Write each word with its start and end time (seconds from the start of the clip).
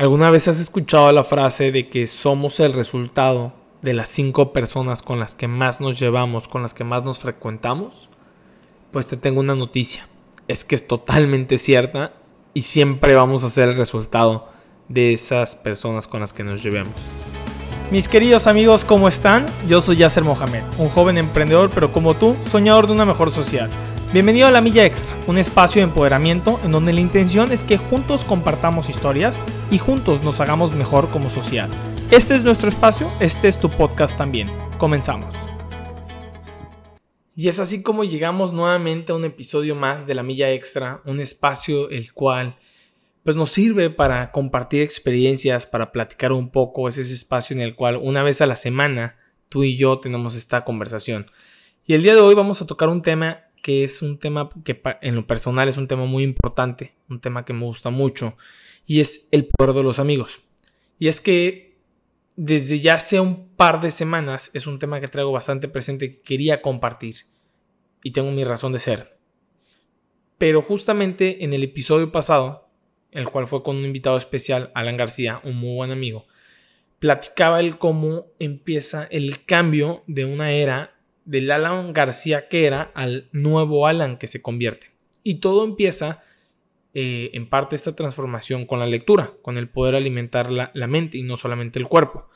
¿Alguna 0.00 0.30
vez 0.30 0.48
has 0.48 0.58
escuchado 0.58 1.12
la 1.12 1.24
frase 1.24 1.72
de 1.72 1.90
que 1.90 2.06
somos 2.06 2.58
el 2.58 2.72
resultado 2.72 3.52
de 3.82 3.92
las 3.92 4.08
cinco 4.08 4.50
personas 4.50 5.02
con 5.02 5.20
las 5.20 5.34
que 5.34 5.46
más 5.46 5.82
nos 5.82 6.00
llevamos, 6.00 6.48
con 6.48 6.62
las 6.62 6.72
que 6.72 6.84
más 6.84 7.04
nos 7.04 7.18
frecuentamos? 7.18 8.08
Pues 8.92 9.08
te 9.08 9.18
tengo 9.18 9.40
una 9.40 9.54
noticia. 9.54 10.08
Es 10.48 10.64
que 10.64 10.74
es 10.74 10.88
totalmente 10.88 11.58
cierta 11.58 12.14
y 12.54 12.62
siempre 12.62 13.14
vamos 13.14 13.44
a 13.44 13.50
ser 13.50 13.68
el 13.68 13.76
resultado 13.76 14.48
de 14.88 15.12
esas 15.12 15.54
personas 15.54 16.06
con 16.06 16.20
las 16.20 16.32
que 16.32 16.44
nos 16.44 16.62
llevemos. 16.62 16.94
Mis 17.90 18.08
queridos 18.08 18.46
amigos, 18.46 18.86
¿cómo 18.86 19.06
están? 19.06 19.44
Yo 19.68 19.82
soy 19.82 19.96
Yasser 19.96 20.24
Mohamed, 20.24 20.62
un 20.78 20.88
joven 20.88 21.18
emprendedor, 21.18 21.72
pero 21.74 21.92
como 21.92 22.16
tú, 22.16 22.36
soñador 22.50 22.86
de 22.86 22.94
una 22.94 23.04
mejor 23.04 23.30
sociedad. 23.32 23.68
Bienvenido 24.12 24.48
a 24.48 24.50
La 24.50 24.60
Milla 24.60 24.84
Extra, 24.84 25.16
un 25.28 25.38
espacio 25.38 25.80
de 25.80 25.86
empoderamiento 25.86 26.58
en 26.64 26.72
donde 26.72 26.92
la 26.92 27.00
intención 27.00 27.52
es 27.52 27.62
que 27.62 27.76
juntos 27.76 28.24
compartamos 28.24 28.88
historias 28.88 29.40
y 29.70 29.78
juntos 29.78 30.24
nos 30.24 30.40
hagamos 30.40 30.74
mejor 30.74 31.10
como 31.10 31.30
sociedad. 31.30 31.68
Este 32.10 32.34
es 32.34 32.42
nuestro 32.42 32.70
espacio, 32.70 33.08
este 33.20 33.46
es 33.46 33.60
tu 33.60 33.70
podcast 33.70 34.18
también. 34.18 34.50
Comenzamos. 34.78 35.36
Y 37.36 37.46
es 37.46 37.60
así 37.60 37.84
como 37.84 38.02
llegamos 38.02 38.52
nuevamente 38.52 39.12
a 39.12 39.14
un 39.14 39.24
episodio 39.24 39.76
más 39.76 40.08
de 40.08 40.16
La 40.16 40.24
Milla 40.24 40.50
Extra, 40.50 41.02
un 41.04 41.20
espacio 41.20 41.88
el 41.88 42.12
cual 42.12 42.56
pues 43.22 43.36
nos 43.36 43.52
sirve 43.52 43.90
para 43.90 44.32
compartir 44.32 44.82
experiencias, 44.82 45.66
para 45.66 45.92
platicar 45.92 46.32
un 46.32 46.50
poco, 46.50 46.88
es 46.88 46.98
ese 46.98 47.14
espacio 47.14 47.54
en 47.54 47.62
el 47.62 47.76
cual 47.76 47.96
una 48.02 48.24
vez 48.24 48.40
a 48.40 48.46
la 48.46 48.56
semana 48.56 49.18
tú 49.48 49.62
y 49.62 49.76
yo 49.76 50.00
tenemos 50.00 50.34
esta 50.34 50.64
conversación. 50.64 51.26
Y 51.86 51.94
el 51.94 52.02
día 52.02 52.14
de 52.14 52.20
hoy 52.20 52.34
vamos 52.34 52.60
a 52.60 52.66
tocar 52.66 52.88
un 52.88 53.02
tema 53.02 53.44
que 53.62 53.84
es 53.84 54.02
un 54.02 54.18
tema 54.18 54.48
que 54.64 54.80
en 55.02 55.14
lo 55.14 55.26
personal 55.26 55.68
es 55.68 55.76
un 55.76 55.88
tema 55.88 56.04
muy 56.04 56.22
importante, 56.22 56.94
un 57.08 57.20
tema 57.20 57.44
que 57.44 57.52
me 57.52 57.64
gusta 57.64 57.90
mucho, 57.90 58.36
y 58.86 59.00
es 59.00 59.28
el 59.30 59.46
poder 59.46 59.74
de 59.74 59.82
los 59.82 59.98
amigos. 59.98 60.40
Y 60.98 61.08
es 61.08 61.20
que 61.20 61.76
desde 62.36 62.80
ya 62.80 62.94
hace 62.94 63.20
un 63.20 63.48
par 63.56 63.80
de 63.80 63.90
semanas 63.90 64.50
es 64.54 64.66
un 64.66 64.78
tema 64.78 65.00
que 65.00 65.08
traigo 65.08 65.32
bastante 65.32 65.68
presente 65.68 66.10
que 66.10 66.20
quería 66.22 66.62
compartir, 66.62 67.16
y 68.02 68.12
tengo 68.12 68.30
mi 68.30 68.44
razón 68.44 68.72
de 68.72 68.78
ser. 68.78 69.18
Pero 70.38 70.62
justamente 70.62 71.44
en 71.44 71.52
el 71.52 71.62
episodio 71.62 72.10
pasado, 72.10 72.70
el 73.10 73.28
cual 73.28 73.46
fue 73.46 73.62
con 73.62 73.76
un 73.76 73.84
invitado 73.84 74.16
especial, 74.16 74.70
Alan 74.74 74.96
García, 74.96 75.40
un 75.44 75.56
muy 75.56 75.74
buen 75.74 75.90
amigo, 75.90 76.26
platicaba 76.98 77.60
él 77.60 77.78
cómo 77.78 78.26
empieza 78.38 79.04
el 79.10 79.44
cambio 79.44 80.02
de 80.06 80.24
una 80.24 80.52
era 80.52 80.99
del 81.24 81.50
Alan 81.50 81.92
García 81.92 82.48
que 82.48 82.66
era 82.66 82.90
al 82.94 83.28
nuevo 83.32 83.86
Alan 83.86 84.16
que 84.16 84.26
se 84.26 84.42
convierte. 84.42 84.88
Y 85.22 85.36
todo 85.36 85.64
empieza 85.64 86.22
eh, 86.92 87.30
en 87.34 87.48
parte 87.48 87.76
esta 87.76 87.94
transformación 87.94 88.66
con 88.66 88.80
la 88.80 88.86
lectura, 88.86 89.32
con 89.42 89.56
el 89.56 89.68
poder 89.68 89.94
alimentar 89.94 90.50
la, 90.50 90.86
mente 90.88 91.18
y 91.18 91.22
no 91.22 91.36
solamente 91.36 91.78
el 91.78 91.86
cuerpo. 91.86 92.28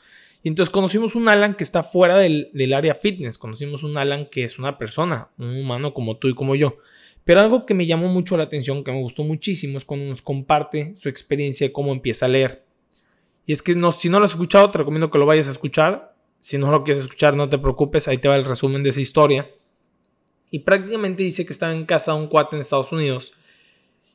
Y 0.43 0.47
entonces 0.47 0.71
conocimos 0.71 1.15
un 1.15 1.27
Alan 1.27 1.55
que 1.55 1.63
está 1.63 1.83
fuera 1.83 2.17
del, 2.17 2.49
del, 2.53 2.73
área 2.73 2.95
fitness, 2.95 3.37
conocimos 3.37 3.83
un 3.83 3.97
Alan 3.97 4.27
que 4.27 4.43
es 4.43 4.59
una 4.59 4.77
persona, 4.77 5.29
un 5.37 5.57
humano 5.57 5.93
como 5.93 6.17
tú 6.17 6.29
y 6.29 6.35
como 6.35 6.55
yo. 6.55 6.77
Pero 7.25 7.41
algo 7.41 7.65
que 7.65 7.73
me 7.73 7.87
llamó 7.87 8.07
mucho 8.07 8.37
la 8.37 8.43
atención, 8.43 8.83
que 8.83 8.91
me 8.91 9.01
gustó 9.01 9.23
muchísimo, 9.23 9.77
es 9.77 9.83
cuando 9.83 10.05
nos 10.05 10.21
comparte 10.21 10.95
su 10.95 11.09
experiencia 11.09 11.67
de 11.67 11.73
cómo 11.73 11.91
empieza 11.91 12.27
a 12.27 12.29
leer. 12.29 12.63
Y 13.45 13.51
es 13.51 13.61
que 13.61 13.75
no, 13.75 13.91
si 13.91 14.09
no 14.09 14.19
lo 14.19 14.25
has 14.25 14.31
escuchado, 14.31 14.71
te 14.71 14.77
recomiendo 14.77 15.11
que 15.11 15.17
lo 15.17 15.25
vayas 15.25 15.47
a 15.47 15.51
escuchar. 15.51 16.14
Si 16.45 16.59
no 16.59 16.69
lo 16.69 16.83
quieres 16.83 17.01
escuchar, 17.01 17.35
no 17.35 17.49
te 17.49 17.57
preocupes, 17.57 18.07
ahí 18.07 18.19
te 18.19 18.27
va 18.27 18.35
el 18.35 18.45
resumen 18.45 18.83
de 18.83 18.89
esa 18.89 19.01
historia. 19.01 19.49
Y 20.51 20.59
prácticamente 20.59 21.23
dice 21.23 21.43
que 21.43 21.51
estaba 21.51 21.73
en 21.73 21.87
casa 21.87 22.11
de 22.11 22.19
un 22.19 22.27
cuate 22.27 22.55
en 22.55 22.59
Estados 22.59 22.91
Unidos 22.91 23.33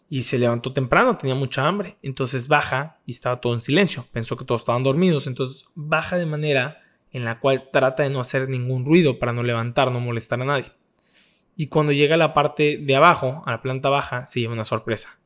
y 0.09 0.23
se 0.23 0.39
levantó 0.39 0.73
temprano, 0.73 1.17
tenía 1.17 1.35
mucha 1.35 1.67
hambre. 1.67 1.97
Entonces 2.05 2.47
baja 2.47 3.01
y 3.05 3.11
estaba 3.11 3.41
todo 3.41 3.53
en 3.53 3.59
silencio. 3.59 4.07
Pensó 4.13 4.37
que 4.37 4.45
todos 4.45 4.61
estaban 4.61 4.85
dormidos. 4.85 5.27
Entonces 5.27 5.65
baja 5.75 6.19
de 6.19 6.27
manera 6.27 6.81
en 7.11 7.25
la 7.25 7.41
cual 7.41 7.69
trata 7.73 8.05
de 8.05 8.11
no 8.11 8.21
hacer 8.21 8.49
ningún 8.49 8.85
ruido 8.85 9.19
para 9.19 9.33
no 9.33 9.43
levantar, 9.43 9.91
no 9.91 9.99
molestar 9.99 10.41
a 10.41 10.45
nadie. 10.45 10.71
Y 11.57 11.67
cuando 11.67 11.91
llega 11.91 12.15
a 12.15 12.19
la 12.19 12.33
parte 12.33 12.79
de 12.81 12.95
abajo, 12.95 13.43
a 13.45 13.51
la 13.51 13.61
planta 13.61 13.89
baja, 13.89 14.25
se 14.25 14.39
lleva 14.39 14.53
una 14.53 14.63
sorpresa. 14.63 15.19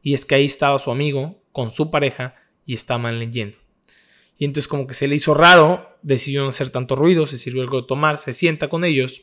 Y 0.00 0.14
es 0.14 0.24
que 0.24 0.36
ahí 0.36 0.46
estaba 0.46 0.78
su 0.78 0.90
amigo 0.90 1.38
con 1.52 1.68
su 1.68 1.90
pareja 1.90 2.34
y 2.64 2.72
estaban 2.72 3.18
leyendo. 3.18 3.58
Y 4.38 4.44
entonces 4.44 4.68
como 4.68 4.86
que 4.86 4.94
se 4.94 5.08
le 5.08 5.14
hizo 5.14 5.34
raro, 5.34 5.98
decidió 6.02 6.42
no 6.42 6.48
hacer 6.48 6.70
tanto 6.70 6.94
ruido, 6.94 7.26
se 7.26 7.38
sirvió 7.38 7.62
algo 7.62 7.80
de 7.80 7.86
tomar, 7.88 8.18
se 8.18 8.32
sienta 8.32 8.68
con 8.68 8.84
ellos 8.84 9.22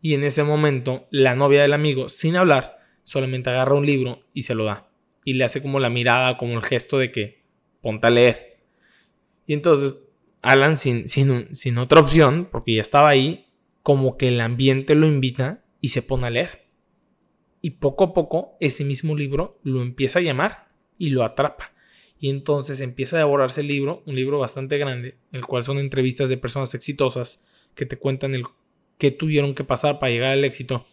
y 0.00 0.14
en 0.14 0.24
ese 0.24 0.42
momento 0.44 1.06
la 1.10 1.34
novia 1.34 1.62
del 1.62 1.74
amigo, 1.74 2.08
sin 2.08 2.36
hablar, 2.36 2.78
solamente 3.04 3.50
agarra 3.50 3.74
un 3.74 3.84
libro 3.84 4.22
y 4.32 4.42
se 4.42 4.54
lo 4.54 4.64
da. 4.64 4.88
Y 5.24 5.34
le 5.34 5.44
hace 5.44 5.60
como 5.60 5.78
la 5.78 5.90
mirada, 5.90 6.38
como 6.38 6.54
el 6.54 6.62
gesto 6.62 6.98
de 6.98 7.12
que 7.12 7.42
ponte 7.82 8.06
a 8.06 8.10
leer. 8.10 8.62
Y 9.46 9.52
entonces 9.52 9.94
Alan, 10.40 10.78
sin, 10.78 11.06
sin, 11.06 11.54
sin 11.54 11.76
otra 11.76 12.00
opción, 12.00 12.48
porque 12.50 12.74
ya 12.74 12.80
estaba 12.80 13.10
ahí, 13.10 13.48
como 13.82 14.16
que 14.16 14.28
el 14.28 14.40
ambiente 14.40 14.94
lo 14.94 15.06
invita 15.06 15.62
y 15.82 15.88
se 15.88 16.00
pone 16.00 16.26
a 16.26 16.30
leer. 16.30 16.66
Y 17.60 17.72
poco 17.72 18.04
a 18.04 18.12
poco 18.14 18.56
ese 18.58 18.84
mismo 18.84 19.14
libro 19.14 19.60
lo 19.62 19.82
empieza 19.82 20.18
a 20.18 20.22
llamar 20.22 20.68
y 20.96 21.10
lo 21.10 21.24
atrapa 21.24 21.72
y 22.20 22.28
entonces 22.28 22.80
empieza 22.80 23.16
a 23.16 23.20
devorarse 23.20 23.62
el 23.62 23.68
libro, 23.68 24.02
un 24.04 24.14
libro 24.14 24.38
bastante 24.38 24.76
grande, 24.76 25.16
el 25.32 25.46
cual 25.46 25.64
son 25.64 25.78
entrevistas 25.78 26.28
de 26.28 26.36
personas 26.36 26.74
exitosas 26.74 27.46
que 27.74 27.86
te 27.86 27.96
cuentan 27.96 28.34
el 28.34 28.44
qué 28.98 29.10
tuvieron 29.10 29.54
que 29.54 29.64
pasar 29.64 29.98
para 29.98 30.12
llegar 30.12 30.32
al 30.32 30.44
éxito. 30.44 30.84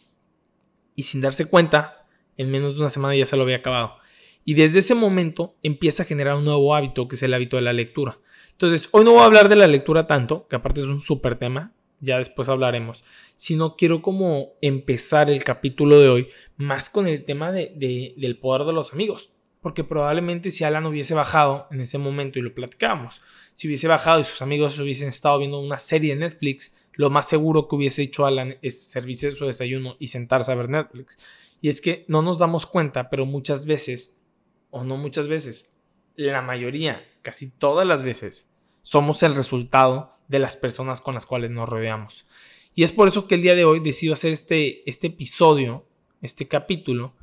Y 0.95 1.03
sin 1.03 1.19
darse 1.19 1.49
cuenta, 1.49 2.07
en 2.37 2.49
menos 2.49 2.75
de 2.75 2.79
una 2.79 2.89
semana 2.89 3.13
ya 3.13 3.25
se 3.25 3.35
lo 3.35 3.43
había 3.43 3.57
acabado. 3.57 3.97
Y 4.45 4.53
desde 4.53 4.79
ese 4.79 4.95
momento 4.95 5.55
empieza 5.63 6.03
a 6.03 6.05
generar 6.05 6.35
un 6.35 6.45
nuevo 6.45 6.73
hábito, 6.73 7.09
que 7.09 7.17
es 7.17 7.23
el 7.23 7.33
hábito 7.33 7.57
de 7.57 7.63
la 7.63 7.73
lectura. 7.73 8.17
Entonces, 8.53 8.87
hoy 8.93 9.03
no 9.03 9.11
voy 9.11 9.19
a 9.19 9.25
hablar 9.25 9.49
de 9.49 9.57
la 9.57 9.67
lectura 9.67 10.07
tanto, 10.07 10.47
que 10.47 10.55
aparte 10.55 10.79
es 10.79 10.85
un 10.85 11.01
súper 11.01 11.37
tema, 11.37 11.73
ya 11.99 12.19
después 12.19 12.47
hablaremos, 12.47 13.03
sino 13.35 13.75
quiero 13.75 14.01
como 14.01 14.53
empezar 14.61 15.29
el 15.29 15.43
capítulo 15.43 15.99
de 15.99 16.07
hoy 16.07 16.27
más 16.55 16.89
con 16.89 17.07
el 17.07 17.25
tema 17.25 17.51
de, 17.51 18.13
del 18.15 18.39
poder 18.39 18.65
de 18.65 18.73
los 18.73 18.93
amigos 18.93 19.33
porque 19.61 19.83
probablemente 19.83 20.51
si 20.51 20.63
Alan 20.63 20.85
hubiese 20.85 21.13
bajado 21.13 21.67
en 21.71 21.81
ese 21.81 21.97
momento 21.97 22.39
y 22.39 22.41
lo 22.41 22.53
platicamos, 22.53 23.21
si 23.53 23.67
hubiese 23.67 23.87
bajado 23.87 24.19
y 24.19 24.23
sus 24.23 24.41
amigos 24.41 24.79
hubiesen 24.79 25.09
estado 25.09 25.39
viendo 25.39 25.59
una 25.59 25.79
serie 25.79 26.13
de 26.13 26.21
Netflix, 26.21 26.75
lo 26.93 27.09
más 27.09 27.27
seguro 27.27 27.67
que 27.67 27.75
hubiese 27.75 28.03
hecho 28.03 28.25
Alan 28.25 28.57
es 28.61 28.89
servirse 28.89 29.31
su 29.31 29.45
desayuno 29.45 29.95
y 29.99 30.07
sentarse 30.07 30.51
a 30.51 30.55
ver 30.55 30.69
Netflix. 30.69 31.17
Y 31.61 31.69
es 31.69 31.81
que 31.81 32.05
no 32.07 32.21
nos 32.21 32.37
damos 32.37 32.65
cuenta, 32.65 33.09
pero 33.09 33.25
muchas 33.25 33.65
veces, 33.65 34.21
o 34.69 34.83
no 34.83 34.97
muchas 34.97 35.27
veces, 35.27 35.75
la 36.15 36.41
mayoría, 36.41 37.03
casi 37.21 37.49
todas 37.49 37.85
las 37.85 38.03
veces, 38.03 38.49
somos 38.81 39.21
el 39.23 39.35
resultado 39.35 40.17
de 40.27 40.39
las 40.39 40.55
personas 40.55 41.01
con 41.01 41.13
las 41.13 41.25
cuales 41.25 41.51
nos 41.51 41.67
rodeamos. 41.67 42.27
Y 42.73 42.83
es 42.83 42.91
por 42.91 43.07
eso 43.07 43.27
que 43.27 43.35
el 43.35 43.41
día 43.41 43.55
de 43.55 43.65
hoy 43.65 43.79
decido 43.79 44.13
hacer 44.13 44.33
este, 44.33 44.87
este 44.89 45.07
episodio, 45.07 45.85
este 46.21 46.47
capítulo, 46.47 47.13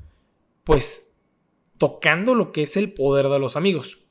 pues 0.64 1.13
tocando 1.78 2.34
lo 2.34 2.52
que 2.52 2.62
es 2.62 2.76
el 2.76 2.92
poder 2.92 3.28
de 3.28 3.38
los 3.38 3.56
amigos. 3.56 4.04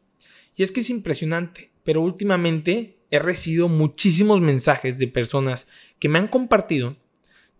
Y 0.56 0.63
es 0.63 0.72
que 0.72 0.81
es 0.81 0.90
impresionante, 0.90 1.72
pero 1.84 2.01
últimamente 2.01 2.97
he 3.09 3.19
recibido 3.19 3.68
muchísimos 3.68 4.41
mensajes 4.41 5.00
de 5.00 5.07
personas 5.07 5.68
que 6.00 6.09
me 6.09 6.19
han 6.19 6.28
compartido 6.28 6.97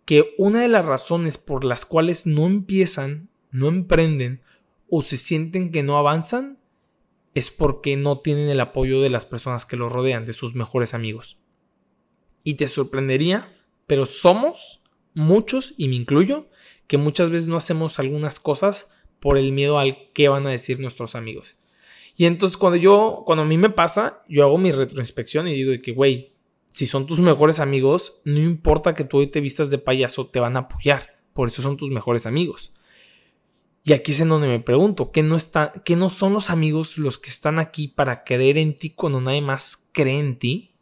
que 0.06 0.34
una 0.38 0.62
de 0.62 0.68
las 0.68 0.86
razones 0.86 1.38
por 1.38 1.63
las 1.63 1.86
cuales 1.86 2.25
no 2.25 2.46
empiezan, 2.46 3.30
no 3.52 3.68
emprenden 3.68 4.42
o 4.90 5.02
se 5.02 5.18
sienten 5.18 5.72
que 5.72 5.84
no 5.84 5.97
avanzan 5.97 6.58
es 7.34 7.50
porque 7.50 7.96
no 7.96 8.19
tienen 8.19 8.50
el 8.50 8.59
apoyo 8.59 9.02
de 9.02 9.09
las 9.09 9.25
personas 9.25 9.66
que 9.66 9.78
los 9.78 9.92
rodean, 9.92 10.25
de 10.25 10.34
sus 10.34 10.56
mejores 10.56 10.94
amigos. 10.94 11.40
Y 12.44 12.56
te 12.56 12.68
sorprendería, 12.68 13.56
pero 13.88 14.06
somos 14.06 14.84
muchos, 15.13 15.74
y 15.78 15.88
me 15.88 15.96
incluyo, 15.96 16.47
que 16.88 16.97
muchas 16.97 17.30
veces 17.30 17.47
no 17.47 17.58
hacemos 17.58 17.97
algunas 18.00 18.40
cosas 18.40 18.92
por 19.23 19.38
el 19.38 19.53
miedo 19.53 19.79
al 19.79 20.09
qué 20.11 20.28
van 20.28 20.45
a 20.45 20.50
decir 20.50 20.81
nuestros 20.81 21.16
amigos. 21.16 21.57
Y 22.17 22.25
entonces 22.25 22.57
cuando 22.57 22.75
yo, 22.75 23.24
cuando 23.25 23.44
a 23.44 23.45
mí 23.45 23.57
me 23.57 23.69
pasa, 23.69 24.21
yo 24.27 24.44
hago 24.44 24.57
mi 24.57 24.74
retroinspección 24.74 25.48
y 25.48 25.53
digo 25.53 25.71
de 25.71 25.81
que, 25.81 25.94
güey, 25.94 26.33
si 26.68 26.86
son 26.86 27.07
tus 27.07 27.21
mejores 27.21 27.62
amigos, 27.62 28.19
no 28.25 28.42
importa 28.42 28.94
que 28.94 29.06
tú 29.06 29.19
hoy 29.19 29.27
te 29.27 29.39
vistas 29.39 29.69
de 29.69 29.77
payaso, 29.77 30.27
te 30.27 30.42
van 30.42 30.57
a 30.57 30.62
apoyar. 30.62 31.21
Por 31.31 31.48
eso 31.48 31.62
son 31.62 31.77
tus 31.77 31.89
mejores 31.89 32.25
amigos. 32.25 32.74
Y 33.86 33.94
aquí 33.94 34.12
es 34.12 34.19
en 34.19 34.27
donde 34.27 34.50
me 34.50 34.59
pregunto, 34.59 35.12
¿qué 35.12 35.24
no, 35.24 35.38
está, 35.38 35.71
¿qué 35.86 35.95
no 35.95 36.09
son 36.09 36.33
los 36.33 36.50
amigos 36.50 36.98
los 36.98 37.18
que 37.18 37.30
están 37.30 37.59
aquí 37.59 37.88
para 37.88 38.25
creer 38.25 38.57
en 38.57 38.77
ti 38.77 38.89
cuando 38.89 39.21
nadie 39.21 39.42
más 39.42 39.89
cree 39.94 40.19
en 40.19 40.38
ti? 40.38 40.75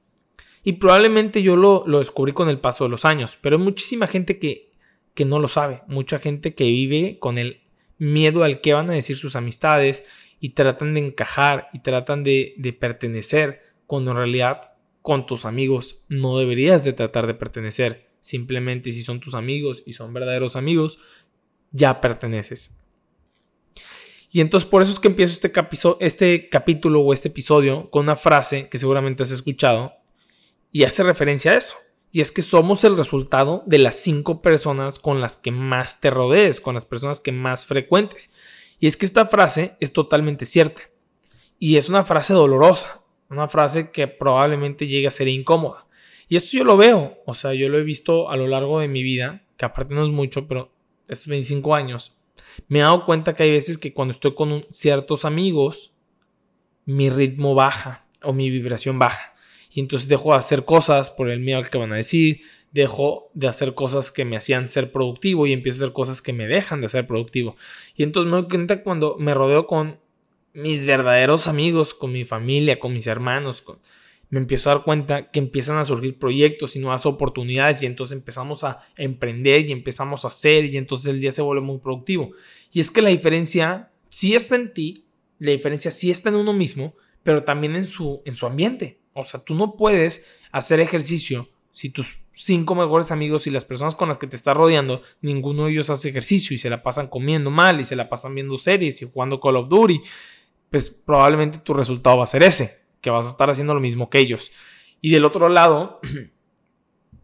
Y 0.64 0.74
probablemente 0.74 1.44
yo 1.44 1.56
lo, 1.58 1.84
lo 1.86 2.00
descubrí 2.00 2.34
con 2.34 2.50
el 2.50 2.60
paso 2.60 2.86
de 2.86 2.90
los 2.90 3.06
años, 3.06 3.38
pero 3.40 3.58
hay 3.58 3.64
muchísima 3.64 4.08
gente 4.08 4.40
que, 4.40 4.72
que 5.14 5.26
no 5.26 5.38
lo 5.38 5.48
sabe, 5.48 5.84
mucha 5.86 6.18
gente 6.18 6.56
que 6.56 6.64
vive 6.64 7.20
con 7.20 7.38
el 7.38 7.61
miedo 8.02 8.44
al 8.44 8.62
que 8.62 8.74
van 8.74 8.90
a 8.90 8.94
decir 8.94 9.16
sus 9.16 9.36
amistades 9.36 10.06
y 10.40 10.50
tratan 10.50 10.96
de 10.96 11.02
encajar 11.02 11.70
y 11.72 11.80
tratan 11.80 12.24
de, 12.24 12.76
pertenecer 12.80 13.62
cuando 13.86 14.10
en 14.10 14.18
realidad 14.18 14.74
con 15.04 15.28
tus 15.28 15.46
amigos 15.46 16.02
no 16.10 16.40
deberías 16.40 16.84
de 16.84 16.94
tratar 16.94 17.28
de 17.28 17.36
pertenecer. 17.36 18.10
Simplemente 18.20 18.92
si 18.92 19.04
son 19.04 19.20
tus 19.20 19.36
amigos 19.36 19.84
y 19.86 19.94
son 19.94 20.14
verdaderos 20.14 20.56
amigos, 20.56 20.98
ya 21.70 22.02
perteneces. 22.02 22.76
Y 24.32 24.42
entonces 24.42 24.68
por 24.68 24.82
eso 24.82 24.94
es 24.94 25.00
que 25.00 25.08
empiezo 25.08 25.36
este, 25.36 26.06
este 26.06 26.50
capítulo 26.50 27.02
o 27.02 27.14
este 27.14 27.28
episodio 27.28 27.92
con 27.92 28.04
una 28.06 28.16
frase 28.16 28.68
que 28.68 28.80
seguramente 28.80 29.22
has 29.22 29.32
escuchado 29.32 29.94
y 30.72 30.86
hace 30.86 31.04
referencia 31.04 31.52
a 31.52 31.58
eso. 31.58 31.76
Y 32.12 32.22
es 32.22 32.32
que 32.32 32.42
somos 32.42 32.84
el 32.84 32.98
resultado 32.98 33.64
de 33.66 33.78
las 33.78 33.96
cinco 33.96 34.42
personas 34.42 35.00
con 35.00 35.22
las 35.22 35.38
que 35.38 35.52
más 35.52 36.02
te 36.02 36.10
rodees, 36.10 36.60
con 36.60 36.76
las 36.76 36.86
personas 36.86 37.20
que 37.20 37.32
más 37.32 37.66
frecuentes. 37.66 38.34
Y 38.80 38.88
es 38.88 38.98
que 38.98 39.06
esta 39.06 39.26
frase 39.26 39.78
es 39.80 39.94
totalmente 39.94 40.46
cierta. 40.46 40.82
Y 41.58 41.78
es 41.78 41.88
una 41.88 42.04
frase 42.04 42.34
dolorosa, 42.34 43.02
una 43.30 43.48
frase 43.48 43.92
que 43.92 44.08
probablemente 44.08 44.88
llegue 44.88 45.08
a 45.08 45.12
ser 45.12 45.28
incómoda. 45.28 45.86
Y 46.28 46.36
esto 46.36 46.58
yo 46.58 46.64
lo 46.64 46.78
veo, 46.78 47.18
o 47.26 47.34
sea, 47.34 47.54
yo 47.54 47.70
lo 47.70 47.78
he 47.78 47.84
visto 47.84 48.30
a 48.30 48.38
lo 48.38 48.48
largo 48.48 48.80
de 48.80 48.88
mi 48.88 49.04
vida, 49.04 49.44
que 49.58 49.66
aparte 49.66 49.94
no 49.94 50.04
es 50.04 50.10
mucho, 50.10 50.48
pero 50.48 50.72
estos 51.08 51.28
25 51.28 51.76
años, 51.76 52.16
me 52.68 52.80
he 52.80 52.82
dado 52.82 53.06
cuenta 53.06 53.36
que 53.36 53.44
hay 53.44 53.52
veces 53.52 53.78
que 53.78 53.94
cuando 53.94 54.14
estoy 54.14 54.34
con 54.34 54.66
ciertos 54.70 55.26
amigos, 55.26 55.94
mi 56.86 57.10
ritmo 57.10 57.54
baja 57.54 58.08
o 58.24 58.34
mi 58.34 58.50
vibración 58.50 58.98
baja. 58.98 59.31
Y 59.72 59.80
entonces 59.80 60.08
dejo 60.08 60.32
de 60.32 60.38
hacer 60.38 60.66
cosas 60.66 61.10
por 61.10 61.30
el 61.30 61.40
miedo 61.40 61.60
al 61.60 61.70
que 61.70 61.78
van 61.78 61.94
a 61.94 61.98
decir, 61.98 62.42
dejo 62.72 63.30
de 63.34 63.48
hacer 63.48 63.74
cosas 63.74 64.12
que 64.12 64.26
me 64.26 64.38
hacían 64.38 64.68
ser 64.68 64.92
productivo 64.92 65.48
y 65.48 65.54
empiezo 65.54 65.78
a 65.78 65.86
hacer 65.86 65.94
cosas 65.94 66.22
que 66.22 66.34
me 66.34 66.48
dejan 66.48 66.82
de 66.82 66.90
ser 66.90 67.08
productivo. 67.08 67.56
Y 67.96 68.04
entonces 68.04 68.32
me 68.32 68.38
doy 68.38 68.50
cuenta 68.50 68.84
cuando 68.84 69.18
me 69.18 69.34
rodeo 69.34 69.68
con 69.68 70.00
mis 70.54 70.86
verdaderos 70.86 71.48
amigos, 71.48 71.94
con 71.94 72.12
mi 72.12 72.24
familia, 72.24 72.80
con 72.80 72.94
mis 72.94 73.08
hermanos, 73.08 73.64
me 74.30 74.40
empiezo 74.40 74.70
a 74.70 74.76
dar 74.76 74.84
cuenta 74.84 75.30
que 75.30 75.40
empiezan 75.40 75.78
a 75.78 75.84
surgir 75.84 76.18
proyectos 76.18 76.76
y 76.76 76.80
nuevas 76.80 77.06
oportunidades 77.06 77.84
y 77.84 77.86
entonces 77.86 78.18
empezamos 78.18 78.64
a 78.64 78.80
emprender 78.96 79.68
y 79.68 79.74
empezamos 79.74 80.24
a 80.24 80.30
hacer 80.30 80.66
y 80.66 80.78
entonces 80.78 81.08
el 81.08 81.20
día 81.20 81.34
se 81.34 81.42
vuelve 81.42 81.62
muy 81.62 81.80
productivo. 81.80 82.32
Y 82.72 82.80
es 82.80 82.92
que 82.92 83.02
la 83.02 83.10
diferencia 83.10 83.92
sí 84.10 84.34
está 84.34 84.56
en 84.56 84.74
ti, 84.74 85.06
la 85.38 85.52
diferencia 85.52 85.92
sí 85.92 86.12
está 86.12 86.30
en 86.30 86.36
uno 86.36 86.54
mismo, 86.54 86.96
pero 87.24 87.44
también 87.44 87.76
en 87.76 87.86
su, 87.86 88.22
en 88.26 88.36
su 88.36 88.46
ambiente. 88.46 89.00
O 89.14 89.24
sea, 89.24 89.40
tú 89.42 89.56
no 89.56 89.76
puedes 89.76 90.26
hacer 90.52 90.80
ejercicio 90.80 91.50
si 91.72 91.90
tus 91.90 92.22
cinco 92.34 92.76
mejores 92.76 93.12
amigos 93.12 93.48
y 93.48 93.52
las 93.52 93.66
personas 93.66 93.96
con 93.96 94.08
las 94.08 94.18
que 94.18 94.28
te 94.28 94.36
estás 94.36 94.56
rodeando, 94.56 95.02
ninguno 95.22 95.66
de 95.66 95.72
ellos 95.72 95.90
hace 95.90 96.10
ejercicio 96.10 96.54
y 96.56 96.58
se 96.58 96.70
la 96.70 96.84
pasan 96.84 97.08
comiendo 97.08 97.50
mal 97.50 97.80
y 97.80 97.86
se 97.86 97.96
la 97.96 98.10
pasan 98.10 98.36
viendo 98.36 98.58
series 98.58 99.02
y 99.02 99.10
jugando 99.10 99.40
Call 99.40 99.58
of 99.58 99.70
Duty, 99.70 100.02
pues 100.70 100.90
probablemente 100.90 101.60
tu 101.60 101.74
resultado 101.74 102.18
va 102.18 102.24
a 102.24 102.28
ser 102.28 102.44
ese, 102.44 102.86
que 103.00 103.10
vas 103.10 103.26
a 103.26 103.30
estar 103.30 103.50
haciendo 103.50 103.74
lo 103.74 103.80
mismo 103.80 104.10
que 104.10 104.20
ellos. 104.20 104.52
Y 105.02 105.12
del 105.12 105.26
otro 105.26 105.50
lado, 105.50 106.00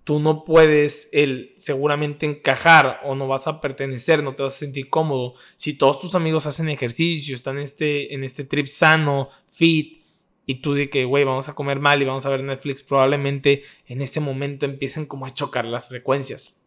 tú 0.07 0.21
no 0.21 0.45
puedes 0.45 1.09
el 1.12 1.54
seguramente 1.57 2.25
encajar 2.25 3.01
o 3.04 3.13
no 3.13 3.27
vas 3.27 3.45
a 3.45 3.59
pertenecer, 3.59 4.24
no 4.24 4.36
te 4.36 4.44
vas 4.44 4.56
a 4.56 4.59
sentir 4.59 4.89
cómodo 4.89 5.33
si 5.57 5.77
todos 5.77 6.00
tus 6.00 6.15
amigos 6.15 6.48
hacen 6.48 6.69
ejercicio, 6.69 7.36
están 7.36 7.57
en 7.57 7.65
este, 7.65 8.13
en 8.13 8.24
este 8.24 8.45
trip 8.45 8.68
sano, 8.68 9.27
fit, 9.51 10.01
y 10.45 10.62
tú 10.62 10.75
de 10.75 10.89
que, 10.89 11.04
güey, 11.04 11.25
vamos 11.25 11.50
a 11.50 11.56
comer 11.56 11.81
mal 11.81 12.01
y 12.01 12.06
vamos 12.06 12.25
a 12.25 12.30
ver 12.30 12.42
Netflix, 12.42 12.83
probablemente 12.83 13.63
en 13.86 14.01
ese 14.01 14.21
momento 14.21 14.65
empiecen 14.65 15.07
como 15.07 15.25
a 15.25 15.33
chocar 15.33 15.65
las 15.65 15.89
frecuencias. 15.89 16.62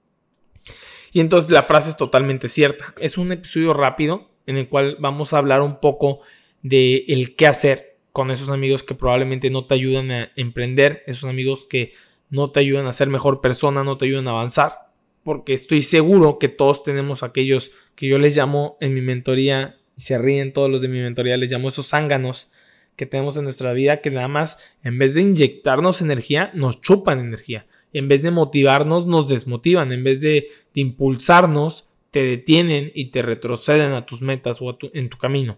Y 1.10 1.20
entonces 1.20 1.50
la 1.50 1.62
frase 1.62 1.88
es 1.88 1.96
totalmente 1.96 2.50
cierta. 2.50 2.94
Es 2.98 3.16
un 3.16 3.32
episodio 3.32 3.72
rápido 3.72 4.28
en 4.44 4.58
el 4.58 4.68
cual 4.68 4.98
vamos 5.00 5.32
a 5.32 5.38
hablar 5.38 5.62
un 5.62 5.80
poco 5.80 6.20
de 6.60 7.06
el 7.08 7.36
qué 7.36 7.46
hacer 7.46 7.96
con 8.12 8.30
esos 8.30 8.50
amigos 8.50 8.82
que 8.82 8.94
probablemente 8.94 9.48
no 9.48 9.64
te 9.64 9.76
ayudan 9.76 10.10
a 10.10 10.30
emprender, 10.36 11.02
esos 11.06 11.24
amigos 11.24 11.64
que 11.64 11.94
no 12.30 12.50
te 12.50 12.60
ayudan 12.60 12.86
a 12.86 12.92
ser 12.92 13.08
mejor 13.08 13.40
persona, 13.40 13.84
no 13.84 13.98
te 13.98 14.06
ayudan 14.06 14.28
a 14.28 14.30
avanzar, 14.30 14.90
porque 15.22 15.52
estoy 15.52 15.82
seguro 15.82 16.38
que 16.38 16.48
todos 16.48 16.82
tenemos 16.82 17.22
aquellos 17.22 17.72
que 17.94 18.06
yo 18.06 18.18
les 18.18 18.36
llamo 18.36 18.76
en 18.80 18.94
mi 18.94 19.02
mentoría, 19.02 19.76
y 19.96 20.02
se 20.02 20.16
ríen 20.16 20.52
todos 20.52 20.70
los 20.70 20.80
de 20.80 20.88
mi 20.88 21.00
mentoría, 21.00 21.36
les 21.36 21.50
llamo 21.52 21.68
esos 21.68 21.88
zánganos, 21.88 22.50
que 22.96 23.06
tenemos 23.06 23.36
en 23.36 23.44
nuestra 23.44 23.72
vida 23.72 24.02
que 24.02 24.10
nada 24.10 24.28
más, 24.28 24.58
en 24.82 24.98
vez 24.98 25.14
de 25.14 25.22
inyectarnos 25.22 26.02
energía, 26.02 26.50
nos 26.54 26.82
chupan 26.82 27.18
energía. 27.18 27.66
En 27.92 28.08
vez 28.08 28.22
de 28.22 28.30
motivarnos, 28.30 29.06
nos 29.06 29.26
desmotivan. 29.26 29.90
En 29.92 30.04
vez 30.04 30.20
de, 30.20 30.48
impulsarnos, 30.74 31.88
te 32.10 32.22
detienen 32.22 32.92
y 32.94 33.06
te 33.06 33.22
retroceden 33.22 33.92
a 33.92 34.04
tus 34.04 34.20
metas 34.20 34.58
o 34.60 34.76
en 34.92 35.08
tu 35.08 35.16
camino. 35.16 35.56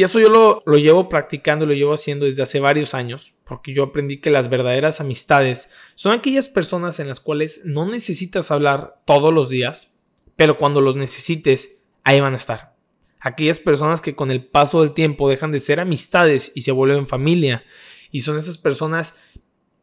Y 0.00 0.02
eso 0.02 0.18
yo 0.18 0.30
lo, 0.30 0.62
lo 0.64 0.78
llevo 0.78 1.10
practicando, 1.10 1.66
lo 1.66 1.74
llevo 1.74 1.92
haciendo 1.92 2.24
desde 2.24 2.42
hace 2.42 2.58
varios 2.58 2.94
años, 2.94 3.34
porque 3.44 3.74
yo 3.74 3.82
aprendí 3.82 4.16
que 4.16 4.30
las 4.30 4.48
verdaderas 4.48 5.02
amistades 5.02 5.68
son 5.94 6.14
aquellas 6.14 6.48
personas 6.48 7.00
en 7.00 7.08
las 7.08 7.20
cuales 7.20 7.60
no 7.66 7.86
necesitas 7.86 8.50
hablar 8.50 9.02
todos 9.04 9.34
los 9.34 9.50
días, 9.50 9.90
pero 10.36 10.56
cuando 10.56 10.80
los 10.80 10.96
necesites, 10.96 11.76
ahí 12.02 12.18
van 12.18 12.32
a 12.32 12.36
estar 12.36 12.76
aquellas 13.20 13.58
personas 13.58 14.00
que 14.00 14.14
con 14.14 14.30
el 14.30 14.42
paso 14.42 14.80
del 14.80 14.92
tiempo 14.92 15.28
dejan 15.28 15.52
de 15.52 15.60
ser 15.60 15.80
amistades 15.80 16.50
y 16.54 16.62
se 16.62 16.72
vuelven 16.72 17.06
familia. 17.06 17.62
Y 18.10 18.20
son 18.20 18.38
esas 18.38 18.56
personas 18.56 19.20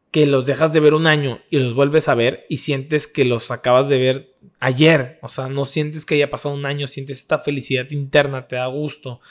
que 0.09 0.25
los 0.25 0.47
dejas 0.47 0.73
de 0.73 0.79
ver 0.79 0.95
un 0.95 1.05
año 1.05 1.41
y 1.51 1.59
los 1.59 1.75
vuelves 1.75 2.07
a 2.07 2.15
ver 2.15 2.47
y 2.49 2.57
sientes 2.57 3.05
que 3.05 3.23
los 3.23 3.51
acabas 3.51 3.87
de 3.87 3.99
ver 3.99 4.35
ayer. 4.59 5.19
O 5.21 5.29
sea, 5.29 5.47
no 5.47 5.65
sientes 5.65 6.07
que 6.07 6.15
haya 6.15 6.31
pasado 6.31 6.55
un 6.55 6.65
año, 6.65 6.87
sientes 6.87 7.19
esta 7.19 7.37
felicidad 7.37 7.91
interna, 7.91 8.47
te 8.47 8.55
da 8.55 8.65
gusto, 8.65 9.21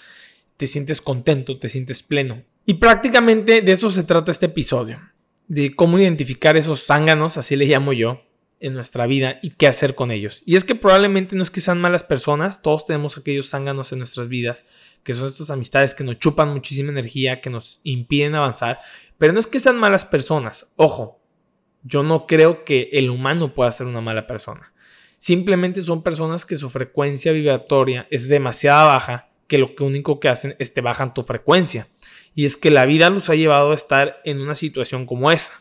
te 0.56 0.66
sientes 0.66 1.00
contento, 1.00 1.58
te 1.58 1.68
sientes 1.68 2.02
pleno. 2.02 2.42
Y 2.64 2.74
prácticamente 2.74 3.62
de 3.62 3.72
eso 3.72 3.90
se 3.90 4.04
trata 4.04 4.30
este 4.30 4.46
episodio, 4.46 5.00
de 5.48 5.74
cómo 5.74 5.98
identificar 5.98 6.56
esos 6.56 6.84
zánganos, 6.84 7.36
así 7.36 7.56
le 7.56 7.66
llamo 7.66 7.92
yo, 7.92 8.22
en 8.58 8.72
nuestra 8.72 9.06
vida 9.06 9.38
y 9.42 9.50
qué 9.50 9.66
hacer 9.66 9.94
con 9.94 10.10
ellos. 10.10 10.42
Y 10.46 10.56
es 10.56 10.64
que 10.64 10.74
probablemente 10.74 11.36
no 11.36 11.42
es 11.42 11.50
que 11.50 11.60
sean 11.60 11.80
malas 11.80 12.02
personas, 12.02 12.62
todos 12.62 12.86
tenemos 12.86 13.18
aquellos 13.18 13.50
zánganos 13.50 13.92
en 13.92 13.98
nuestras 13.98 14.28
vidas, 14.28 14.64
que 15.02 15.14
son 15.14 15.28
estas 15.28 15.50
amistades 15.50 15.94
que 15.94 16.04
nos 16.04 16.18
chupan 16.18 16.52
muchísima 16.52 16.90
energía, 16.90 17.40
que 17.40 17.50
nos 17.50 17.80
impiden 17.84 18.34
avanzar, 18.34 18.80
pero 19.18 19.32
no 19.32 19.40
es 19.40 19.46
que 19.46 19.60
sean 19.60 19.78
malas 19.78 20.04
personas. 20.04 20.72
Ojo, 20.76 21.20
yo 21.84 22.02
no 22.02 22.26
creo 22.26 22.64
que 22.64 22.88
el 22.92 23.10
humano 23.10 23.54
pueda 23.54 23.70
ser 23.70 23.86
una 23.86 24.00
mala 24.00 24.26
persona. 24.26 24.72
Simplemente 25.18 25.80
son 25.80 26.02
personas 26.02 26.44
que 26.44 26.56
su 26.56 26.68
frecuencia 26.68 27.32
vibratoria 27.32 28.06
es 28.10 28.28
demasiado 28.28 28.88
baja, 28.88 29.25
que 29.46 29.58
lo 29.58 29.74
único 29.80 30.20
que 30.20 30.28
hacen 30.28 30.56
es 30.58 30.74
te 30.74 30.80
bajan 30.80 31.14
tu 31.14 31.22
frecuencia. 31.22 31.88
Y 32.34 32.44
es 32.44 32.56
que 32.56 32.70
la 32.70 32.84
vida 32.84 33.10
los 33.10 33.30
ha 33.30 33.34
llevado 33.34 33.70
a 33.70 33.74
estar 33.74 34.20
en 34.24 34.40
una 34.40 34.54
situación 34.54 35.06
como 35.06 35.30
esa. 35.30 35.52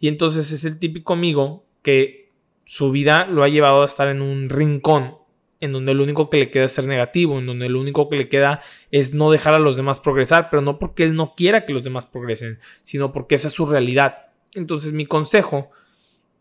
Y 0.00 0.08
entonces 0.08 0.50
es 0.52 0.64
el 0.64 0.78
típico 0.78 1.12
amigo 1.12 1.64
que 1.82 2.30
su 2.64 2.90
vida 2.90 3.26
lo 3.26 3.42
ha 3.42 3.48
llevado 3.48 3.82
a 3.82 3.86
estar 3.86 4.08
en 4.08 4.22
un 4.22 4.48
rincón 4.48 5.16
en 5.60 5.72
donde 5.72 5.94
lo 5.94 6.02
único 6.02 6.28
que 6.28 6.38
le 6.38 6.50
queda 6.50 6.64
es 6.64 6.72
ser 6.72 6.86
negativo, 6.86 7.38
en 7.38 7.46
donde 7.46 7.68
lo 7.68 7.80
único 7.80 8.08
que 8.08 8.16
le 8.16 8.28
queda 8.28 8.62
es 8.90 9.14
no 9.14 9.30
dejar 9.30 9.54
a 9.54 9.60
los 9.60 9.76
demás 9.76 10.00
progresar, 10.00 10.50
pero 10.50 10.60
no 10.60 10.80
porque 10.80 11.04
él 11.04 11.14
no 11.14 11.34
quiera 11.36 11.64
que 11.64 11.72
los 11.72 11.84
demás 11.84 12.04
progresen, 12.04 12.58
sino 12.82 13.12
porque 13.12 13.36
esa 13.36 13.46
es 13.46 13.54
su 13.54 13.64
realidad. 13.64 14.30
Entonces 14.54 14.92
mi 14.92 15.06
consejo, 15.06 15.70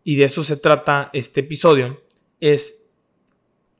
y 0.04 0.16
de 0.16 0.24
eso 0.24 0.44
se 0.44 0.58
trata 0.58 1.12
este 1.14 1.42
episodio, 1.42 2.02
es 2.40 2.90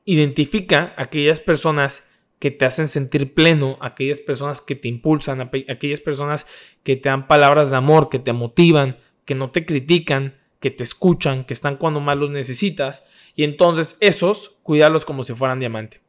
identifica 0.04 0.94
aquellas 0.96 1.40
personas 1.40 2.06
que 2.42 2.50
te 2.50 2.64
hacen 2.64 2.88
sentir 2.88 3.34
pleno, 3.34 3.78
aquellas 3.80 4.18
personas 4.18 4.60
que 4.60 4.74
te 4.74 4.88
impulsan, 4.88 5.40
aquellas 5.68 6.00
personas 6.00 6.48
que 6.82 6.96
te 6.96 7.08
dan 7.08 7.28
palabras 7.28 7.70
de 7.70 7.76
amor, 7.76 8.08
que 8.08 8.18
te 8.18 8.32
motivan, 8.32 8.98
que 9.24 9.36
no 9.36 9.52
te 9.52 9.64
critican, 9.64 10.34
que 10.58 10.72
te 10.72 10.82
escuchan, 10.82 11.44
que 11.44 11.54
están 11.54 11.76
cuando 11.76 12.00
más 12.00 12.16
los 12.16 12.30
necesitas. 12.30 13.06
Y 13.36 13.44
entonces 13.44 13.96
esos, 14.00 14.58
cuídalos 14.64 15.04
como 15.04 15.22
si 15.22 15.34
fueran 15.34 15.60
diamante. 15.60 16.00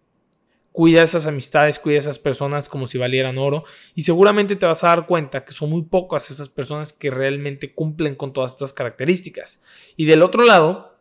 Cuida 0.72 1.04
esas 1.04 1.28
amistades, 1.28 1.78
cuida 1.78 2.00
esas 2.00 2.18
personas 2.18 2.68
como 2.68 2.88
si 2.88 2.98
valieran 2.98 3.38
oro. 3.38 3.64
Y 3.94 4.02
seguramente 4.02 4.56
te 4.56 4.66
vas 4.66 4.84
a 4.84 4.88
dar 4.88 5.06
cuenta 5.06 5.46
que 5.46 5.54
son 5.54 5.70
muy 5.70 5.84
pocas 5.84 6.32
esas 6.32 6.50
personas 6.50 6.94
que 6.94 7.12
realmente 7.12 7.76
cumplen 7.76 8.16
con 8.16 8.34
todas 8.34 8.54
estas 8.54 8.74
características. 8.74 9.62
Y 9.98 10.06
del 10.06 10.24
otro 10.24 10.46
lado, 10.46 10.93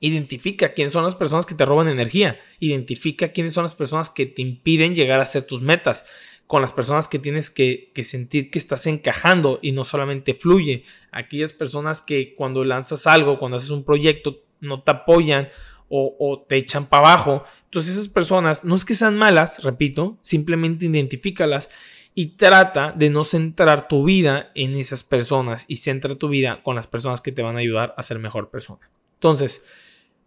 identifica 0.00 0.72
quiénes 0.72 0.94
son 0.94 1.04
las 1.04 1.14
personas 1.14 1.46
que 1.46 1.54
te 1.54 1.66
roban 1.66 1.88
energía. 1.88 2.40
Identifica 2.58 3.28
quiénes 3.28 3.52
son 3.52 3.64
las 3.64 3.74
personas 3.74 4.10
que 4.10 4.26
te 4.26 4.42
impiden 4.42 4.94
llegar 4.94 5.20
a 5.20 5.26
ser 5.26 5.42
tus 5.42 5.60
metas 5.60 6.06
con 6.46 6.62
las 6.62 6.72
personas 6.72 7.06
que 7.06 7.20
tienes 7.20 7.50
que, 7.50 7.92
sentir 8.02 8.50
que 8.50 8.58
estás 8.58 8.86
encajando 8.86 9.60
y 9.62 9.72
no 9.72 9.84
solamente 9.84 10.34
fluye. 10.34 10.84
Aquellas 11.12 11.52
personas 11.52 12.02
que 12.02 12.34
cuando 12.34 12.64
lanzas 12.64 13.06
algo, 13.06 13.38
cuando 13.38 13.58
haces 13.58 13.70
un 13.70 13.84
proyecto, 13.84 14.40
no 14.60 14.82
te 14.82 14.90
apoyan 14.90 15.48
o, 15.88 16.16
o 16.18 16.40
te 16.40 16.56
echan 16.56 16.86
para 16.86 17.06
abajo. 17.06 17.44
Entonces 17.64 17.92
esas 17.92 18.08
personas 18.08 18.64
no 18.64 18.74
es 18.74 18.84
que 18.84 18.94
sean 18.94 19.16
malas, 19.16 19.62
repito, 19.62 20.18
simplemente 20.22 20.86
identifícalas 20.86 21.70
y 22.14 22.36
trata 22.36 22.92
de 22.96 23.10
no 23.10 23.22
centrar 23.22 23.86
tu 23.86 24.04
vida 24.04 24.50
en 24.54 24.74
esas 24.76 25.04
personas 25.04 25.66
y 25.68 25.76
centra 25.76 26.16
tu 26.16 26.28
vida 26.28 26.62
con 26.62 26.74
las 26.74 26.86
personas 26.86 27.20
que 27.20 27.32
te 27.32 27.42
van 27.42 27.56
a 27.56 27.60
ayudar 27.60 27.94
a 27.96 28.02
ser 28.02 28.18
mejor 28.18 28.50
persona. 28.50 28.90
Entonces, 29.14 29.66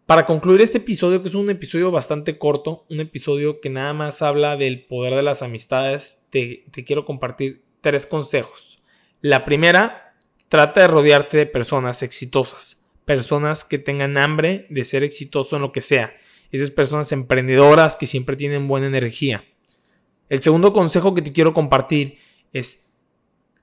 para 0.06 0.26
concluir 0.26 0.62
este 0.62 0.80
episodio, 0.80 1.22
que 1.22 1.30
es 1.30 1.36
un 1.36 1.50
episodio 1.50 1.90
bastante 1.90 2.38
corto, 2.38 2.86
un 2.90 3.00
episodio 3.00 3.62
que 3.62 3.70
nada 3.70 3.94
más 3.94 4.22
habla 4.22 4.58
del 4.58 4.86
poder 4.86 5.16
de 5.16 5.24
las 5.24 5.42
amistades, 5.42 6.26
te, 6.30 6.66
quiero 6.86 7.06
compartir 7.06 7.64
tres 7.80 8.06
consejos. 8.06 8.84
La 9.22 9.46
primera, 9.46 10.16
trata 10.50 10.82
de 10.82 10.88
rodearte 10.88 11.38
de 11.38 11.46
personas 11.46 12.04
exitosas, 12.04 12.86
personas 13.06 13.64
que 13.64 13.80
tengan 13.80 14.18
hambre 14.18 14.68
de 14.70 14.84
ser 14.84 15.04
exitoso 15.04 15.56
en 15.56 15.62
lo 15.62 15.72
que 15.72 15.82
sea, 15.82 16.14
esas 16.52 16.70
personas 16.70 17.12
emprendedoras 17.14 17.96
que 17.96 18.06
siempre 18.06 18.36
tienen 18.36 18.68
buena 18.68 18.88
energía. 18.88 19.46
El 20.28 20.42
segundo 20.42 20.74
consejo 20.74 21.14
que 21.14 21.22
te 21.22 21.32
quiero 21.32 21.54
compartir 21.54 22.18
es 22.52 22.88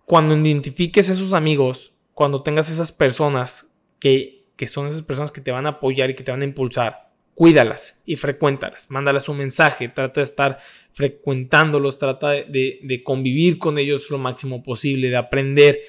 cuando 0.07 0.37
identifiques 0.37 1.09
esos 1.09 1.35
amigos, 1.35 1.93
cuando 2.15 2.43
tengas 2.43 2.71
esas 2.71 2.93
personas 2.93 3.77
que, 4.01 4.40
que 4.61 4.69
son 4.69 4.89
esas 4.89 5.01
personas 5.01 5.33
que 5.33 5.41
te 5.41 5.53
van 5.53 5.65
a 5.65 5.71
apoyar 5.71 6.11
y 6.11 6.15
que 6.15 6.23
te 6.23 6.31
van 6.31 6.43
a 6.43 6.45
impulsar, 6.45 7.09
cuídalas 7.35 8.03
y 8.05 8.17
frecuéntalas, 8.17 8.91
mándalas 8.91 9.27
un 9.31 9.39
mensaje, 9.39 9.89
trata 9.89 10.21
de 10.21 10.25
estar 10.25 10.59
frecuentándolos, 10.93 11.97
trata 11.97 12.33
de, 12.33 12.79
de, 12.83 13.03
convivir 13.03 13.57
con 13.57 13.79
ellos 13.79 14.11
lo 14.11 14.19
máximo 14.19 14.63
posible, 14.63 15.09
de 15.09 15.17
aprender. 15.17 15.81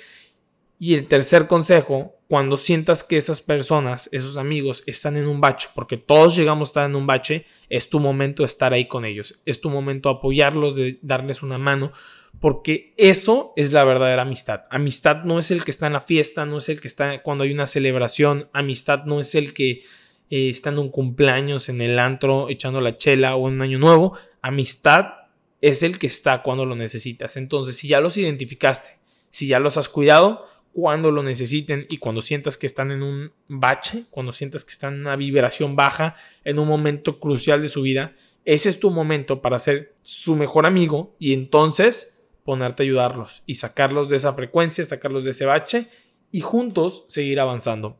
Y 0.80 0.94
el 0.94 1.06
tercer 1.10 1.48
consejo, 1.48 2.16
cuando 2.32 2.56
sientas 2.56 3.04
que 3.04 3.18
esas 3.18 3.42
personas, 3.42 4.08
esos 4.14 4.38
amigos, 4.38 4.84
están 4.86 5.18
en 5.18 5.28
un 5.28 5.42
bache, 5.42 5.68
porque 5.76 5.98
todos 5.98 6.34
llegamos 6.34 6.70
a 6.70 6.70
estar 6.70 6.90
en 6.90 6.96
un 6.96 7.06
bache, 7.06 7.46
es 7.68 7.90
tu 7.90 8.00
momento 8.00 8.44
de 8.44 8.48
estar 8.48 8.72
ahí 8.72 8.88
con 8.88 9.04
ellos, 9.04 9.42
es 9.46 9.60
tu 9.60 9.70
momento 9.70 10.08
de 10.08 10.16
apoyarlos, 10.16 10.78
de 10.78 10.98
darles 11.02 11.44
una 11.44 11.58
mano, 11.58 11.92
porque 12.40 12.94
eso 12.96 13.52
es 13.58 13.74
la 13.74 13.84
verdadera 13.84 14.22
amistad. 14.22 14.62
Amistad 14.70 15.26
no 15.26 15.40
es 15.40 15.52
el 15.52 15.66
que 15.66 15.72
está 15.72 15.88
en 15.88 15.94
la 15.94 16.00
fiesta, 16.00 16.46
no 16.46 16.60
es 16.60 16.70
el 16.70 16.80
que 16.80 16.88
está 16.88 17.22
cuando 17.22 17.44
hay 17.44 17.52
una 17.52 17.68
celebración, 17.68 18.48
amistad 18.54 19.04
no 19.04 19.20
es 19.20 19.36
el 19.36 19.54
que 19.54 19.84
eh, 20.30 20.50
está 20.50 20.70
en 20.70 20.80
un 20.80 20.90
cumpleaños, 20.90 21.68
en 21.68 21.82
el 21.82 22.00
antro, 22.00 22.48
echando 22.48 22.80
la 22.80 22.96
chela 22.96 23.36
o 23.36 23.50
en 23.50 23.56
un 23.56 23.62
año 23.62 23.78
nuevo. 23.78 24.18
Amistad 24.42 25.08
es 25.60 25.84
el 25.84 26.00
que 26.00 26.08
está 26.08 26.44
cuando 26.44 26.66
lo 26.66 26.78
necesitas. 26.78 27.36
Entonces, 27.36 27.76
si 27.76 27.90
ya 27.90 28.00
los 28.00 28.16
identificaste, 28.16 29.00
si 29.30 29.48
ya 29.48 29.60
los 29.60 29.76
has 29.76 29.90
cuidado, 29.90 30.48
cuando 30.74 31.12
lo 31.12 31.24
necesiten 31.24 31.86
y 31.90 31.98
cuando 31.98 32.22
sientas 32.22 32.58
que 32.58 32.66
están 32.66 32.92
en 32.92 33.04
un 33.04 33.32
bache, 33.48 34.06
cuando 34.10 34.34
sientas 34.34 34.64
que 34.64 34.72
están 34.72 34.96
en 34.96 35.02
una 35.02 35.16
vibración 35.16 35.76
baja, 35.76 36.16
en 36.44 36.60
un 36.60 36.68
momento 36.68 37.20
crucial 37.20 37.62
de 37.62 37.68
su 37.68 37.82
vida, 37.82 38.16
ese 38.46 38.70
es 38.70 38.80
tu 38.80 38.90
momento 38.90 39.42
para 39.42 39.60
ser 39.60 39.94
su 40.02 40.36
mejor 40.36 40.66
amigo 40.66 41.16
y 41.20 41.34
entonces 41.34 42.20
ponerte 42.44 42.84
a 42.84 42.86
ayudarlos 42.86 43.44
y 43.46 43.56
sacarlos 43.56 44.10
de 44.10 44.16
esa 44.16 44.34
frecuencia, 44.34 44.84
sacarlos 44.86 45.26
de 45.26 45.32
ese 45.32 45.46
bache 45.46 45.88
y 46.32 46.42
juntos 46.42 47.06
seguir 47.08 47.40
avanzando. 47.40 47.98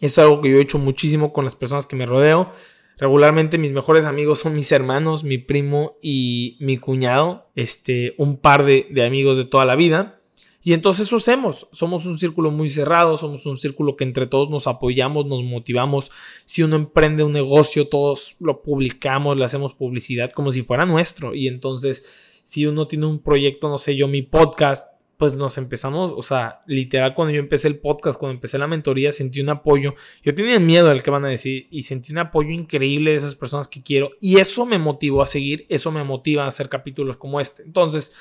Es 0.00 0.18
algo 0.18 0.40
que 0.40 0.50
yo 0.50 0.58
he 0.58 0.62
hecho 0.62 0.78
muchísimo 0.78 1.32
con 1.32 1.44
las 1.44 1.54
personas 1.54 1.86
que 1.86 1.96
me 1.96 2.04
rodeo. 2.04 2.52
Regularmente 2.98 3.58
mis 3.58 3.72
mejores 3.72 4.04
amigos 4.04 4.40
son 4.40 4.54
mis 4.54 4.70
hermanos, 4.70 5.24
mi 5.24 5.38
primo 5.38 5.96
y 6.02 6.56
mi 6.60 6.76
cuñado, 6.76 7.50
este, 7.54 8.14
un 8.18 8.36
par 8.36 8.64
de, 8.64 8.86
de 8.90 9.04
amigos 9.04 9.36
de 9.36 9.44
toda 9.44 9.64
la 9.64 9.76
vida. 9.76 10.20
Y 10.66 10.72
entonces 10.72 11.06
eso 11.06 11.16
hacemos. 11.16 11.68
Somos 11.72 12.06
un 12.06 12.16
círculo 12.16 12.50
muy 12.50 12.70
cerrado, 12.70 13.18
somos 13.18 13.44
un 13.44 13.58
círculo 13.58 13.96
que 13.96 14.04
entre 14.04 14.26
todos 14.26 14.48
nos 14.48 14.66
apoyamos, 14.66 15.26
nos 15.26 15.44
motivamos. 15.44 16.10
Si 16.46 16.62
uno 16.62 16.74
emprende 16.74 17.22
un 17.22 17.32
negocio, 17.32 17.86
todos 17.86 18.36
lo 18.40 18.62
publicamos, 18.62 19.36
le 19.36 19.44
hacemos 19.44 19.74
publicidad 19.74 20.32
como 20.32 20.50
si 20.50 20.62
fuera 20.62 20.86
nuestro. 20.86 21.34
Y 21.34 21.48
entonces, 21.48 22.40
si 22.42 22.64
uno 22.64 22.86
tiene 22.86 23.04
un 23.04 23.18
proyecto, 23.18 23.68
no 23.68 23.76
sé 23.76 23.94
yo, 23.94 24.08
mi 24.08 24.22
podcast, 24.22 24.88
pues 25.18 25.34
nos 25.34 25.58
empezamos, 25.58 26.12
o 26.16 26.22
sea, 26.22 26.62
literal 26.66 27.14
cuando 27.14 27.34
yo 27.34 27.40
empecé 27.40 27.68
el 27.68 27.78
podcast, 27.78 28.18
cuando 28.18 28.34
empecé 28.34 28.56
la 28.56 28.66
mentoría, 28.66 29.12
sentí 29.12 29.42
un 29.42 29.50
apoyo. 29.50 29.94
Yo 30.22 30.34
tenía 30.34 30.58
miedo 30.58 30.88
del 30.88 31.02
que 31.02 31.10
van 31.10 31.26
a 31.26 31.28
decir 31.28 31.68
y 31.70 31.82
sentí 31.82 32.10
un 32.10 32.18
apoyo 32.18 32.48
increíble 32.50 33.10
de 33.10 33.18
esas 33.18 33.34
personas 33.34 33.68
que 33.68 33.82
quiero 33.82 34.12
y 34.18 34.38
eso 34.38 34.64
me 34.64 34.78
motivó 34.78 35.20
a 35.20 35.26
seguir, 35.26 35.66
eso 35.68 35.92
me 35.92 36.04
motiva 36.04 36.44
a 36.44 36.48
hacer 36.48 36.70
capítulos 36.70 37.18
como 37.18 37.38
este. 37.38 37.62
Entonces, 37.64 38.14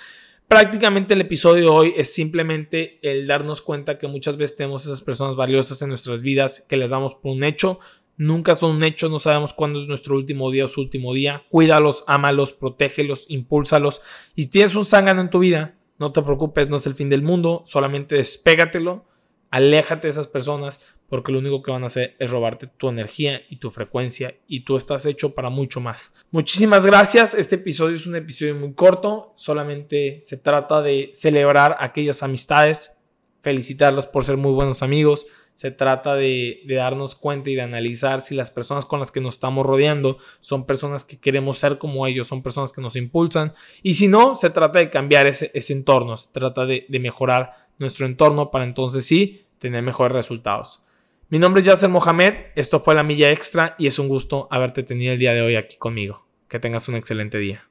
prácticamente 0.53 1.15
el 1.15 1.21
episodio 1.21 1.63
de 1.63 1.69
hoy 1.69 1.93
es 1.97 2.13
simplemente 2.13 2.99
el 3.01 3.25
darnos 3.25 3.63
cuenta 3.63 3.97
que 3.97 4.05
muchas 4.05 4.37
veces 4.37 4.55
tenemos 4.55 4.83
esas 4.83 5.01
personas 5.01 5.35
valiosas 5.35 5.81
en 5.81 5.89
nuestras 5.89 6.21
vidas 6.21 6.63
que 6.69 6.77
les 6.77 6.91
damos 6.91 7.15
por 7.15 7.31
un 7.31 7.43
hecho. 7.43 7.79
Nunca 8.17 8.53
son 8.53 8.75
un 8.75 8.83
hecho, 8.83 9.09
no 9.09 9.17
sabemos 9.17 9.51
cuándo 9.51 9.81
es 9.81 9.87
nuestro 9.87 10.15
último 10.15 10.51
día 10.51 10.65
o 10.65 10.67
su 10.67 10.81
último 10.81 11.11
día. 11.15 11.41
Cuídalos, 11.49 12.03
ámalos, 12.05 12.53
protégelos, 12.53 13.25
impúlsalos. 13.29 14.01
Y 14.35 14.43
si 14.43 14.51
tienes 14.51 14.75
un 14.75 14.85
zángano 14.85 15.21
en 15.21 15.31
tu 15.31 15.39
vida, 15.39 15.73
no 15.97 16.11
te 16.11 16.21
preocupes, 16.21 16.69
no 16.69 16.75
es 16.75 16.85
el 16.85 16.93
fin 16.93 17.09
del 17.09 17.23
mundo, 17.23 17.63
solamente 17.65 18.13
despégatelo, 18.13 19.05
aléjate 19.53 20.07
de 20.07 20.11
esas 20.11 20.25
personas, 20.25 20.79
porque 21.07 21.31
lo 21.31 21.37
único 21.37 21.61
que 21.61 21.71
van 21.71 21.83
a 21.83 21.85
hacer 21.85 22.15
es 22.17 22.31
robarte 22.31 22.65
tu 22.65 22.89
energía 22.89 23.43
y 23.51 23.57
tu 23.57 23.69
frecuencia 23.69 24.33
y 24.47 24.61
tú 24.61 24.75
estás 24.75 25.05
hecho 25.05 25.35
para 25.35 25.51
mucho 25.51 25.79
más. 25.79 26.11
Muchísimas 26.31 26.87
gracias, 26.87 27.35
este 27.35 27.57
episodio 27.57 27.95
es 27.95 28.07
un 28.07 28.15
episodio 28.15 28.55
muy 28.55 28.73
corto, 28.73 29.31
solamente 29.35 30.17
se 30.21 30.37
trata 30.37 30.81
de 30.81 31.11
celebrar 31.13 31.77
aquellas 31.79 32.23
amistades, 32.23 33.03
felicitarlos 33.43 34.07
por 34.07 34.25
ser 34.25 34.37
muy 34.37 34.53
buenos 34.53 34.81
amigos, 34.81 35.27
se 35.53 35.69
trata 35.69 36.15
de, 36.15 36.61
darnos 36.67 37.13
cuenta 37.13 37.51
y 37.51 37.55
de 37.55 37.61
analizar 37.61 38.21
si 38.21 38.33
las 38.33 38.49
personas 38.49 38.85
con 38.85 38.97
las 38.97 39.11
que 39.11 39.21
nos 39.21 39.35
estamos 39.35 39.67
rodeando 39.67 40.17
son 40.39 40.65
personas 40.65 41.03
que 41.03 41.19
queremos 41.19 41.59
ser 41.59 41.77
como 41.77 42.07
ellos, 42.07 42.25
son 42.25 42.41
personas 42.41 42.73
que 42.73 42.81
nos 42.81 42.95
impulsan. 42.95 43.53
Y 43.83 43.93
si 43.93 44.07
no, 44.07 44.33
se 44.33 44.49
trata 44.49 44.79
de 44.79 44.89
cambiar 44.89 45.27
ese, 45.27 45.51
entorno, 45.69 46.17
se 46.17 46.29
trata 46.31 46.65
de, 46.65 46.87
de, 46.89 46.99
mejorar 46.99 47.67
nuestro 47.77 48.07
entorno 48.07 48.49
para 48.49 48.63
entonces 48.63 49.05
sí 49.05 49.42
tener 49.63 49.81
mejores 49.81 50.11
resultados. 50.11 50.83
Mi 51.29 51.39
nombre 51.39 51.61
es 51.61 51.65
Yasser 51.65 51.89
Mohamed, 51.89 52.33
esto 52.55 52.81
fue 52.81 52.95
La 52.95 53.01
Milla 53.01 53.31
Extra 53.31 53.75
y 53.77 53.87
es 53.87 53.97
un 53.97 54.09
gusto 54.09 54.49
haberte 54.51 54.83
tenido 54.83 55.13
el 55.13 55.19
día 55.19 55.33
de 55.33 55.41
hoy 55.41 55.55
aquí 55.55 55.77
conmigo. 55.77 56.27
Que 56.49 56.59
tengas 56.59 56.89
un 56.89 56.95
excelente 56.95 57.37
día. 57.37 57.65